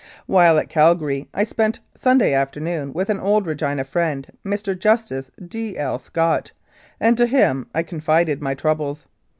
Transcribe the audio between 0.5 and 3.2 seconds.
at Calgary I spent Sunday afternoon with an